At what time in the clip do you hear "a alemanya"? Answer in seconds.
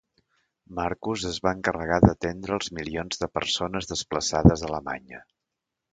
4.65-5.25